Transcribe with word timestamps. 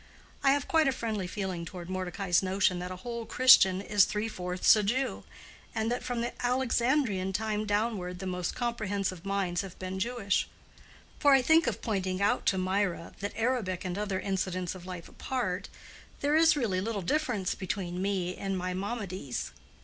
I 0.43 0.49
have 0.53 0.67
quite 0.67 0.87
a 0.87 0.91
friendly 0.91 1.27
feeling 1.27 1.63
toward 1.63 1.87
Mordecai's 1.87 2.41
notion 2.41 2.79
that 2.79 2.89
a 2.89 2.95
whole 2.95 3.23
Christian 3.27 3.81
is 3.81 4.05
three 4.05 4.27
fourths 4.27 4.75
a 4.75 4.81
Jew, 4.81 5.25
and 5.75 5.91
that 5.91 6.01
from 6.01 6.21
the 6.21 6.33
Alexandrian 6.43 7.33
time 7.33 7.67
downward 7.67 8.17
the 8.17 8.25
most 8.25 8.55
comprehensive 8.55 9.23
minds 9.27 9.61
have 9.61 9.77
been 9.77 9.99
Jewish; 9.99 10.47
for 11.19 11.33
I 11.33 11.43
think 11.43 11.67
of 11.67 11.83
pointing 11.83 12.19
out 12.19 12.47
to 12.47 12.57
Mirah 12.57 13.13
that, 13.19 13.33
Arabic 13.37 13.85
and 13.85 13.95
other 13.95 14.19
incidents 14.19 14.73
of 14.73 14.87
life 14.87 15.07
apart, 15.07 15.69
there 16.21 16.35
is 16.35 16.57
really 16.57 16.81
little 16.81 17.03
difference 17.03 17.53
between 17.53 18.01
me 18.01 18.35
and—Maimonides. 18.35 19.51